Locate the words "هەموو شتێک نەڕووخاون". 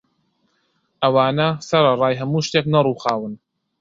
2.21-3.33